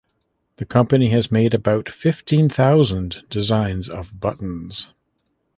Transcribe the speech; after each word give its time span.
The 0.55 0.65
company 0.65 1.11
has 1.11 1.31
made 1.31 1.53
about 1.53 1.87
fifteen 1.87 2.49
thousand 2.49 3.21
designs 3.29 3.87
of 3.87 4.19
buttons. 4.19 4.89